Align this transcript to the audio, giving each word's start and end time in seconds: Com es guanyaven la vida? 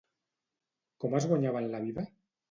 Com 1.03 1.15
es 1.19 1.27
guanyaven 1.31 1.67
la 1.75 1.83
vida? 1.85 2.07